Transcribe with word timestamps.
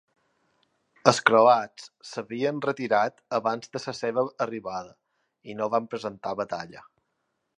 Els 1.09 1.19
croats 1.29 1.85
s'havien 2.11 2.61
retirat 2.67 3.21
abans 3.39 3.71
de 3.77 3.83
la 3.85 3.95
seva 3.99 4.25
arribada 4.47 4.97
i 5.53 5.59
no 5.61 5.71
van 5.77 5.91
presentar 5.95 6.37
batalla. 6.43 6.85